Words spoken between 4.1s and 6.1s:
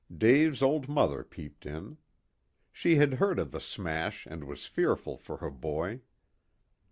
and was fearful for her boy.